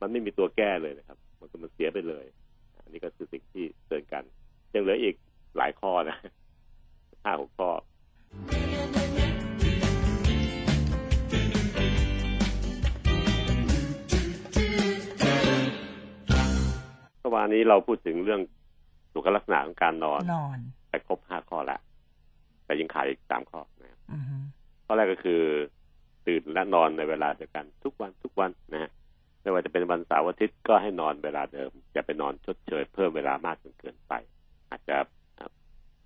[0.02, 2.26] มันไม่มีตัวแก้เลยนะครับ มันก็มันเสียไปเลย
[2.84, 4.24] อันนี้ก็คือสิ่งที่เตือนกัน
[4.74, 5.16] ยังเหลืออีก
[5.58, 6.18] หลายข้อนะ
[7.24, 18.42] ห้าหกข้อานนี้เราพูดถึงเรื่อง
[19.14, 20.58] สุขลักษณะของการนอนนอน
[20.90, 21.82] ไปครบห้าข้อแล้ว
[22.66, 24.36] แต่ยังขาดอีกสามข้อนะครับอือฮึ
[24.86, 25.42] ข้อแรกก็คือ
[26.26, 28.92] ตื่นและนอนในเวลาเดียวกันทุกวันทุกวันนะฮะ
[29.42, 34.14] ไม่ว่าจะเป็นวันเสาร์อาทิตย์ก็ให้นอนเวลาเดิม อย่าไปนอนชดเชยเพิ่มเวลามากจนเกินไป
[34.70, 34.98] อาจจะ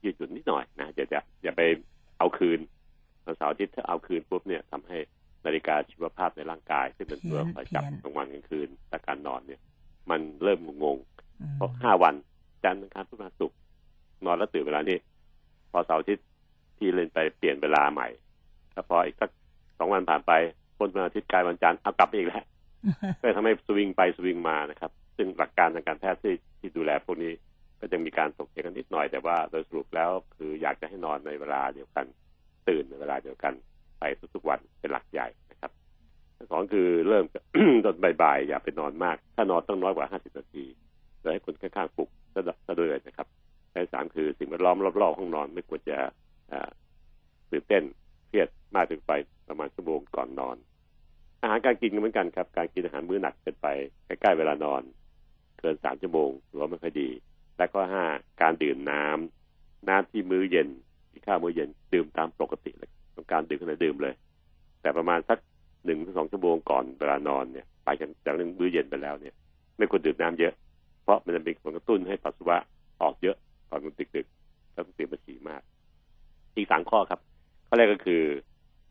[0.03, 1.61] ยืดหยุ่นนิดหน่อยนะอย่าอย่าอย่าไป
[2.17, 2.59] เอาคืน
[3.25, 4.97] วันเสาร์อาทิตย์ถ้าเอาคืนปุ๊บเนี่ยทำให้
[5.45, 9.61] นาฬิกาชีวภาพในร่างกาย ซึ่งเป็นตัวคอยจับกลางวันกลางคืนและการนอนเนี่ย
[10.09, 10.97] มันเริ่มงง
[11.41, 12.15] อืมเพราะห้าวัน
[12.63, 13.57] จันทร์อังคารพุธพฤหัสศุกร์
[14.25, 14.97] นอนแล้วตื่นเวลานี้
[15.71, 16.25] พอเสาร์อาทิตย์
[16.77, 18.07] ที่เล่นไปเปลี่ยนเวลาใหม่
[18.73, 19.29] แล้วพออีกสัก
[19.77, 20.31] สองวันผ่านไป
[20.77, 22.43] พ้นวันอาทิตย์กลายวันจันทร์เอากลับไปอีกแล้ว
[23.21, 27.33] ก็ทำให้สวิงไปสวิงมานะครับ ซึ่งหลักการทางการแพทย์ที่ที่ดูแลพวกนี้
[27.79, 32.05] ก็จะมีการถกเถียงกันนิดหน่อยแต่ว่าโดยสรุปแล้วคืออยากจะให้นอนในเวลาเดียวกัน
[32.67, 33.53] ตื่นในเวลาเดียวกัน
[33.99, 34.03] ไป
[34.35, 35.71] ทุกๆวันเป็นหลักใหญ่นะครับ
[36.51, 37.25] สองคือเริ่ม
[37.85, 40.65] ตอนบ่ายๆอย่าไปนอนมาก ถ้านอนต้องน้อยกว่า50นาที
[41.27, 43.27] โดยให้คนข้างๆปลุกซะซะด้วยนะครับ
[43.71, 45.97] และสามคือสิ่งแวดล้อมรอบๆห้องนอนไม่ควรจะ
[47.51, 47.83] ตื่นเต้น
[48.27, 49.11] เครียดมากจนไป
[49.47, 50.57] ประมาณชั่วโมงก่อนนอน
[51.41, 53.67] อาหารการกินก็เหมือนกันครับ การกินอาหารมื้อหนักเกินไป
[54.05, 54.81] ใกล้ๆเวลานอน
[55.59, 57.09] เกินสามชั่วโมงหรือว่าไม่ค่อยดี
[57.57, 58.05] และข้อห้า
[58.41, 60.67] การดื่มน้ำน้ำที่มื้อเย็น
[61.11, 64.15] ที่ข้าวมื้อเย็นดื่มตามปกติเลยต้องการดื่มขณะดื่มเลย
[64.81, 65.37] แต่ประมาณสัก
[65.85, 69.33] หนึ่งถึงสองชั่วโมงก่อนเวลานอนเนี่ยไปจากจากเรื่องมื้อเย็นไปแล้วเนี่ย
[69.77, 70.53] ไม่ควรดื่มน้ำเยอะ
[71.07, 72.57] เพราะมันจะเป็นผลกระตุ้นให้ปัสสาวะ
[73.01, 73.37] ออกเยอะ
[73.69, 75.61] ตอนดึกๆแล้วต้องตื่นมาฉี่มาก
[76.55, 77.19] อีกสามข้อครับ
[77.67, 78.23] ข้อแรกก็คือ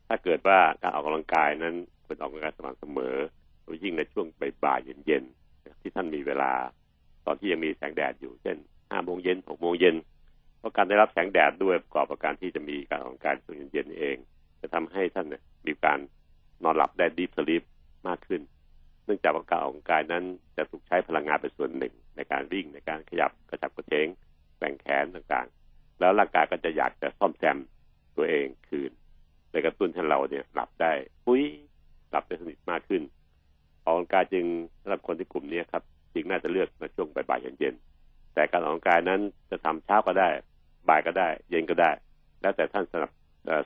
[0.09, 1.75] ถ้าเกิดว่าการออกกำลังกายนั้น
[2.05, 3.17] ควรออกกำลังกายสม่ำเสมอ
[3.63, 4.27] โดยยิ่งในช่วง
[4.65, 6.53] บ่ายๆเย็นๆที่ท่านมีเวลา
[7.27, 8.57] ตอนที่ยังมีแสงแดดอยู่ เช่น
[8.91, 9.97] ห้าโมงเย็นหกโมงเย็น
[10.59, 14.17] เพราะการได้รับแสงแดดด้วยประกอบกับการที่จะมีการออกกำลังกายช่วงเย็นๆเอง
[14.61, 15.27] จะทำให้ท่าน
[15.67, 15.99] มีการ
[16.63, 17.63] นอนหลับได้ดีสลีป
[18.09, 18.41] มากขึ้น
[19.07, 20.25] เนื่องจากว่าการอองกายนั้น
[20.57, 24.07] จะถูกใช้พลังงานเป็นส่วนหนึ่ง ในการวิ่งในการขยับกระชับกระเฉง
[24.59, 27.59] แบ่งแขนต่างๆ แล้วร่างกายก็จะอยากจะซ่อมแซม
[28.16, 28.90] ตัวเองคืน
[29.51, 30.92] เลยกระตุ้นให้เราเนี่ยหลับได้
[31.27, 31.42] ปุ้ย
[32.11, 33.03] หลับได้สนิทมากขึ้น
[33.85, 34.45] ออกกำลังกายจึง
[34.83, 35.83] สำหรับคนที่กลุ่มนี้ครับ
[36.14, 40.29] จึงน่าจะเลือกในช่วงบ่ายๆเย็นๆแต่การออกกำลังกายนั้นจะทำเช้าก็ได้
[40.88, 41.90] บ่ายก็ได้ เย็นก็ได้
[42.40, 43.11] แล้วแต่ท่านสนับ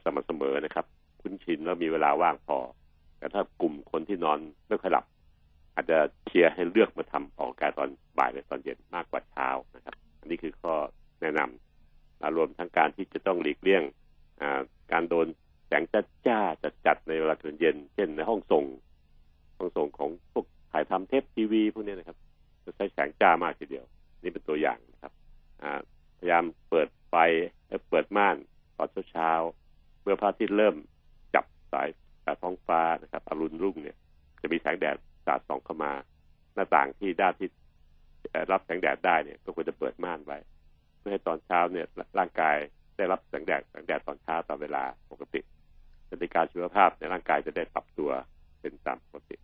[0.02, 0.86] สม่ำเสมอนะครับ
[1.20, 2.58] คุ้นชินแล้วมีเวลาว่างพอ
[3.18, 5.04] แต่ถ้ากลุ่มคนที่นอนไม่ค่อยหลับ
[5.74, 10.74] อาจจะเชียร์ให้เลือกมาทำออกกำลังกายตอนบ่ายหรือตอนเย็นมากกว่าเช้านะครับ อันนี้คือข้อ
[11.22, 13.82] แนะนำอ่ารวมทั้งการที่จะต้องหลีกเลี่ยง
[14.92, 15.26] การโดน
[15.66, 18.64] แสงจ้าจ้าจัดจัดในเวลากลางเย็น เช่นในห้องส่ง
[19.58, 22.18] ห้องส่งของพวกถ่ายทำเทปทีวีพวกนี้นะครับ
[22.64, 23.84] จะใช้แสงจ้ามากทีเดียว
[24.22, 25.12] นี่เป็นตัวอย่างนะครับ
[26.18, 27.14] พยายามเปิดไฟ
[27.90, 28.36] เปิดม่าน
[28.76, 30.76] ตอนเช้าๆเมื่อพระอาทิตย์เริ่ม
[31.34, 31.88] จับสาย
[32.24, 33.96] สายท้องฟ้านะครับอรุณรุ่งเนี่ย
[34.42, 35.92] จะมีแสงแดด สาดส่องเข้ามา
[36.54, 37.48] หน้าต่างที่ด้านที่
[38.52, 40.38] รับแสงแดดได้เนี่ย ก็ควรจะเปิดม่านไว้
[40.98, 41.86] เพื่อให้ตอนเช้าเนี่ย
[42.18, 42.56] ร่างกาย
[42.96, 45.40] ได้รับแสงแดดแสงแดดตอนเช้าตามเวลาปกติ
[46.20, 48.10] ในการชีวภาพในร่างกายจะได้ปรับตัว
[48.60, 49.36] เป็นตามปกติ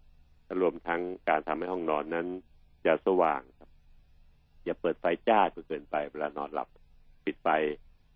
[0.60, 2.26] รวมทั้งการทำให้ห้องนอนนั้น
[2.86, 3.70] จะสว่างครับ
[4.64, 6.68] อย่าเปิดไฟจ้าจนเกินไปเวลานอนหลับ
[7.24, 7.48] ปิดไฟ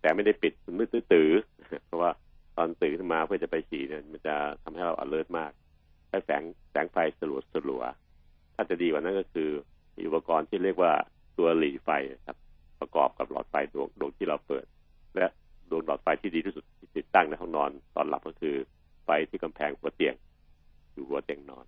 [0.01, 1.29] แต่ไม่ได้ปิดมืดตื้อ
[1.85, 2.11] เพราะว่า
[2.57, 5.51] ตอนตื่นขึ้นมาเพื่อจะไปฉี่เนี่ย มันจะทำให้เรา alert มาก
[6.11, 7.83] ใช้แสงแสงไฟสลัวสลัว
[8.55, 9.49] ถ้าจะดีกว่านั้นก็คือ
[10.05, 10.93] อุปกรณ์ที่เรียกว่า
[11.37, 11.89] ตัวหลีไฟ
[12.27, 12.37] ครับ
[12.79, 14.65] ประกอบกับหลอดไฟดวงดวงที่เราเปิด
[15.15, 15.25] และ
[15.69, 18.55] ดวงหลอดไฟที่ดีที่สุดที่ติดตั้งในห้องนอนตอนหลับก็คือ
[19.05, 20.15] ไฟที่กำแพงหัวเตียง
[20.93, 21.65] อยู่หัวเตียงนอน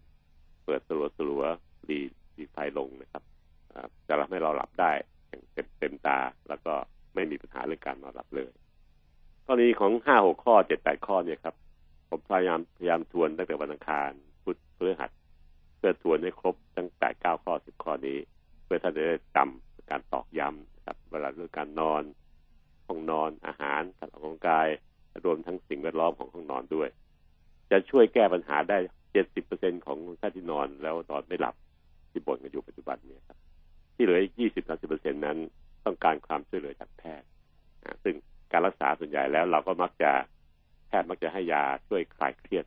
[0.65, 1.43] เปิดสลัวสลัว
[1.89, 1.99] ดี
[2.37, 3.23] ดีไฟลงนะครับ
[4.07, 4.91] จะทำให้เราหลับได้
[5.27, 6.73] อย่างเต็มเต็มตาแล้วก็
[7.13, 8.51] ไม่มีปัญหาเรื่องการนอนหลับเลย
[9.45, 11.55] กรณีของห้าหกข้อเจ็ดแปดข้อเนี่ยครับ
[12.09, 14.11] ผมพยายามพยายามทวนตั้งแต่วันอังคาร
[14.87, 15.11] ฤหัส
[15.77, 18.17] เพื่อทวนให้ครบตั้งแต่เก้าข้อสิบข้อนี้
[18.63, 22.03] เพื่อท่านจะได้จำการตอกย้ำครับ เวลาเรื่องการนอน
[22.87, 24.67] ห้องนอนอาหารการออกกำลังกาย
[25.25, 26.89] รวมทั้งสิ่งแวดล้อมของห้องนอนด้วย
[27.71, 28.77] จะช่วยแก้ปัญหาได้
[29.11, 31.55] เจ็ดสิบเปอร์เซ็นของท่านที่นอนแล้วนอนไม่หลับ
[32.11, 33.37] ที่บ่นกันอยู่ปัจจุบันเนี่ยครับ
[33.95, 35.37] ที่เหลืออีกยี่สิบสาสิบเปอร์เซ็นนั้น
[35.85, 37.27] ต้องการความช่วยเหลือจากแพทย์
[38.03, 38.15] ซึ่ง
[38.51, 40.11] การรักษาส่วนใหญ่แล้วเราก็มักจะ
[40.87, 42.65] แพทย์มักจะให้ยาช่วยคลายเครียด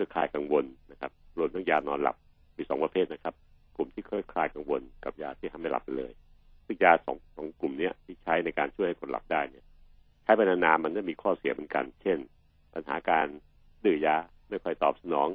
[0.00, 2.16] ช่วยคลายกังวลนะครับรวมทั้งยานอนหลับ
[2.56, 3.34] มีสองประเภทนะครับ
[3.76, 6.12] กลุ่มที่ค่อยคลายกังวลกับยาที่ทำให้หลับไปเลย
[6.66, 9.64] ซึ่งยาสองสองกลุ่มนี้ที่ใช้ในการช่วยให้คนหลับได้เนี่ย
[10.22, 12.18] ใช้ไปนานๆมันจะมีข้อเสียเหมือนกัน เช่น
[12.74, 13.26] ปัญหาการ
[13.84, 14.16] ดื้อยา
[14.48, 15.28] ไม่ค่อยตอบสนอง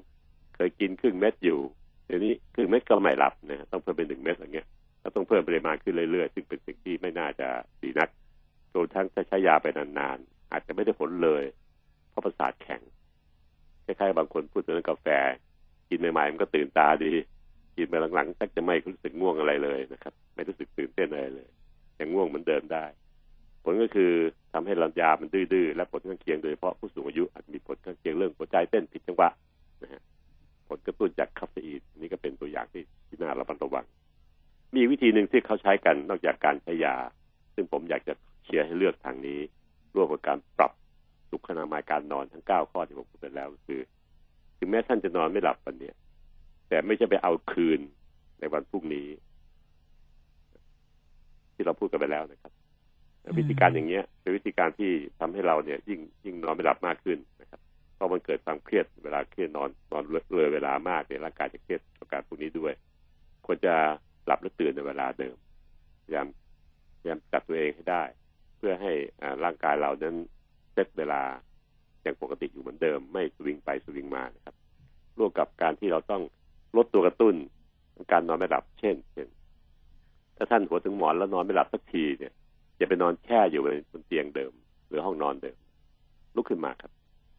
[0.56, 1.60] เคยกินครึ่งเม็ดอยู่
[2.06, 4.68] เดี๋ยวนี้ครึ่งเม็ดก็ไม่หลับนะต้องเพิ่มเป็นหนึ่งเม็ดอะไรเงี้ย
[5.04, 7.48] ก็ต้องเพิ่มปริมาณขึ้นเรื่อยๆ ซึ่งเป็นสิ่งที่ไม่น่าจะ
[7.82, 8.10] ดีนัก
[8.74, 11.44] รวมทั้งถ้าใช้ยาไปนานๆอาจจะไม่ได้ผลเลย
[12.10, 12.82] เพราะประสาทแข็ง
[13.86, 15.08] คล้ายๆบางคนพูดถึงกาแฟ
[15.90, 17.14] กินใหม่ๆมันก็ตื่นตาดี
[17.78, 21.50] กินไปหลังๆสักจะไม่รู้สึกง่วงอะไรเลยนะครับ ไม่รู้สึกตื่นเต้นอะไรเลย
[22.00, 22.86] ยังง่วงเหมือนเดิมได้
[23.64, 24.12] ผลก็คือ
[24.54, 29.30] ทำให้ลังยามันดื้อๆและผลข้างเคียงโดยเฉพาะผู้สูงอายุอาจมีผลข้างเคียงเรื่องหัวใจเต้นผิดจังหวะ
[29.84, 30.02] นะฮะ
[30.70, 33.86] ผลกระตุ้นจากคาเฟอีนนี่ก็เป็นตัวอย่างที่ที่น่าระมัดระวัง
[34.76, 36.96] มีวิธีหนึ่งที่เขาใช้กันนอกจากการใช้ยา
[37.56, 39.40] ซึ่งผมอยากจะเชียร์ให้เลือกทางนี้
[39.96, 40.72] ร่วมกับการปรับ
[41.36, 43.82] สุขนามัยการนอนทั้งเก้าข้อที่ผมพูดไปแล้วคือ
[44.60, 45.92] ถึงแม้ท่านจะนอนไม่หลับวันนี้
[46.70, 47.80] แต่ไม่ใช่ไปเอาคืน
[48.40, 49.08] ในวันพรุ่งนี้
[51.54, 52.52] ที่เราพูดกันไปแล้วนะครับ
[53.38, 57.62] วิธีการอย่างเงี้ยเป็นวิธีการที่ทำให้เราเนี่ย ยิ่งยิ่งนอนไม่หลับมากขึ้นนะครับ
[57.96, 60.04] เพราะมันเกิดความเครียดเวลาเครียดนอนนอน
[60.36, 62.74] เลยเวลามากเนี่ยร่างกายจะเครียดกับการพวกนี้ด้วย
[63.46, 63.74] ควรจะ
[64.26, 65.36] หลับและตื่นในเวลาเดิม
[66.04, 66.28] พยายาม
[67.00, 68.04] พยายามจัดตัวเองให้ได้
[68.58, 68.94] เพื่อให้
[69.44, 70.16] ร่างกายเรานั้น
[70.76, 71.22] เซตเวลา
[72.02, 74.56] อย่างปกติอยู่เหมือนเดิม ไม่สวิงไปสวิงมานะครับ
[75.18, 76.22] ร่วมกับการที่เราต้อง
[76.78, 77.36] ลดตัวกระตุ้น
[78.12, 79.28] การนอนไม่หลับเช่นเช่น
[80.38, 82.34] ถ้าท่านหัวถึงหมอนแล้วนอนไม่หลับสักทีเนี่ย
[82.78, 83.62] อย่าไปนอนแช่อยู่
[83.92, 84.54] บนเตียงเดิม
[84.88, 85.58] หรือห้องนอนเดิม
[86.36, 86.92] ลุกขึ้นมาครับ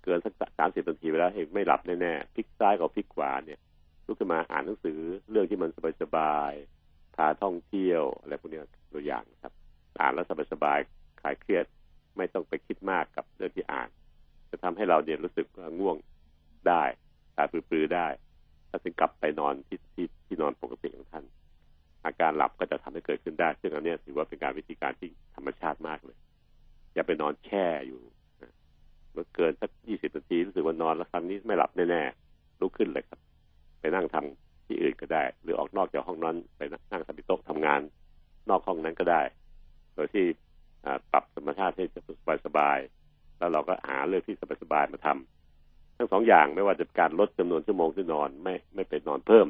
[0.03, 3.61] เกินสักสามสิบนาทีไปแล้วเองไม่หลับแน่ๆพลิกซ้ายกับพลิกขวาเนี่ย
[4.07, 4.99] ลุกขึ้นมาอ่านหนังสือ
[5.31, 5.71] เรื่องที่มัน
[6.03, 8.61] สบายๆพาท่องเที่ยวอะไรพวกนี้
[8.93, 9.53] ตัวอย่างครับ
[10.01, 11.65] อ่านแล้วสบายๆคลายเครียด
[12.17, 13.89] ไม่ต้องไปคิดมากกับเรื่องที่อ่าน
[14.51, 15.47] จะทำให้เราเนี่ยรู้สึก
[15.79, 15.97] ง่วง
[16.69, 16.83] ได้
[17.37, 18.07] ตาปลือๆได้
[18.71, 21.25] ถ้าถึงกลับไปนอนที่ที่ที่นอนปกติของท่าน
[22.05, 26.17] อาการหลับก็จะทำให้เกิดขึ้นได้ ซึ่งอันนี้ถือว่าเป็นการวิธีการที่ธรรมชาติมากเลย
[26.95, 28.01] อย่าไปนอนแช่อยู่
[29.13, 33.21] เมื่อเกินสักยี่สิบนาทีรู้สึกว่านอนแล้วครั้งนี้ไม่หลับแน่ๆลุกขึ้นเลยครับ
[33.81, 37.81] ไปนั่งทำที่อื่นก็ได้ หรือออกนอกจากห้องนอนไปนั่งทำโต๊ะทำงาน
[38.51, 39.23] นอกห้องนั้นก็ได้
[39.95, 40.25] โดยที่
[41.13, 41.85] ปรับธรรมชาติให้
[42.47, 49.47] สบายๆแล้วเราก็หาเรื่องที่สบายๆมาทำทั้งสองอย่างไม่ว่าจะการลดจำนวนชั่วโมงที่นอนไม่ไม่ไปนอนเพิ่ม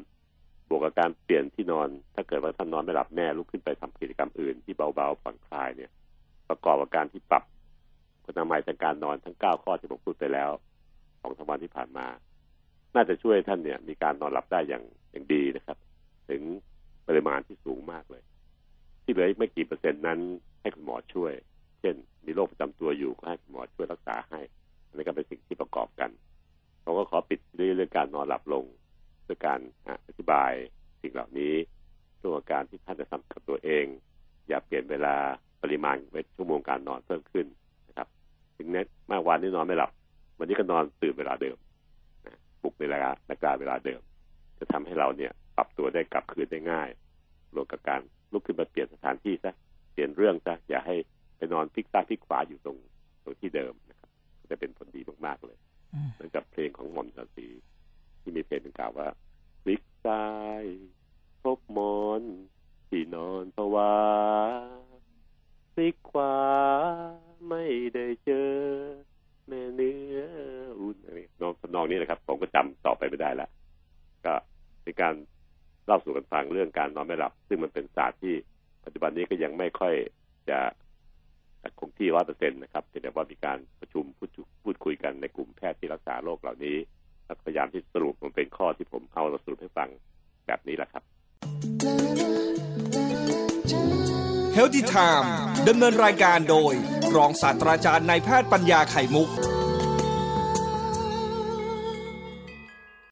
[0.68, 5.90] บวกกับการเปลี่ยนที่นอน ถ้าเกิดว่าท่านนอนไม่หลับแน่ลุกขึ้นไปทำกิจกรรมอื่นที่เบาๆผ่อนคลายเนี่ย
[6.48, 7.44] ประกอบกับการที่ปรับ
[8.24, 10.50] คุณภาพทางการนอนทั้งเก้าข้อที่ผมพูดไปแล้ว
[11.20, 12.06] สองสามวันที่ผ่านมา
[12.94, 15.78] น่าจะช่วยท่านเนี่ย มีการนอนหลับได้อย่างอย่างดีนะครับ
[16.30, 16.42] ถึง
[17.06, 18.22] ปริมาณที่สูงมากเลย
[19.06, 20.20] ที่เหลือไม่กี่เปอร์เซ็นต์นั้น
[20.60, 21.32] ให้คุณหมอช่วย
[21.80, 21.94] เช่น
[22.26, 24.40] มีโรคประจำตัวอยู่ก็ให้คุณหมอช่วยรักษาให้
[24.88, 26.10] อันนี้ก็เป็นสิ่งที่ประกอบกัน
[26.84, 28.64] ผมก็ขอปิดเรื่องการนอนหลับลง
[29.26, 29.60] ด้วยการ
[30.06, 30.52] อธิบาย
[31.02, 31.54] สิ่งเหล่านี้
[32.24, 33.84] ตัวการที่ท่านจะทำกับตัวเอง
[34.48, 35.14] อย่าเปลี่ยนเวลา
[35.62, 37.46] ปริมาณเวชั่วโมงการนอนเพิ่มขึ้น
[37.88, 38.08] นะครับ
[38.56, 39.90] ถึงแม้เมื่อวานนี้นอนไม่หลับ
[40.38, 41.56] วันนี้ก็นอนตื่นเวลาเดิม
[42.62, 44.00] ปลุกเวลานักกาเวลาเดิม
[44.58, 46.88] จะทำให้เราเนี่ยปรับตัวได้กลับคืนได้ง่าย
[47.54, 48.00] รวมกับการ
[48.32, 49.52] ลุกขึ้นมาเปลี่ยนสถานที่ซะ
[49.92, 50.96] เปลี่ยนเรื่องซะอย่าให้
[51.36, 52.76] ไปนอนพลิกซ้ายพลิกขวาอยู่ตรง
[53.24, 54.10] ตรงที่เดิมนะครับ
[54.50, 55.58] จะเป็นผลดีมากๆเลย
[56.14, 57.48] เหมือนกับเพลงของหม่อมราตรี
[58.20, 59.08] ที่มีเพลงเป็นกล่าวว่า
[59.62, 60.26] พลิกซซ้า
[60.60, 60.64] ย
[61.42, 62.22] พบมอน
[62.88, 63.94] ที่นอนภาวา
[65.74, 66.36] ซิกขวา
[67.48, 68.52] ไม่ได้เจอ
[69.48, 70.18] แม่เนื้อ
[70.78, 73.50] อุ่นอะไรน้องทำนองนี้นะครับ ผมก็จำต่อไปไม่ได้แล้ว
[74.26, 74.34] ก็
[74.82, 75.14] เป็นการ
[75.86, 78.34] เล่าสู่กันฟังเรื่องการนอนไม่หลับ ซึ่งมันเป็นศาสตร์ที่
[78.84, 79.94] ปัจจุบันนี้ก็ยังไม่ค่อย
[80.50, 80.58] จะ
[81.80, 84.30] คงที่ร้อยเปอร์เซ็นต์นะครับแต่ว่ามีการประชุมพูด
[84.64, 86.76] พูดคุยกันในกลุ่มแพทย์ที่รักษาโรคเหล่านี้
[87.24, 89.88] แล้วพยายามที่สรุปมันเป็นข้อที่ผมเอามาสรุปให้ฟัง
[90.46, 91.02] แบบนี้แหละครับ
[94.56, 95.28] Healthy Time
[95.68, 96.74] ดำเนินรายการโดย
[97.16, 99.28] รองศาสตราจารย์นายแพทย์ปัญญาไข่มุก